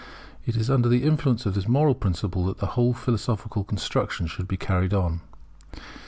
[0.47, 4.47] It is under the influence of this moral principle that the whole philosophical construction should
[4.47, 5.21] be carried on.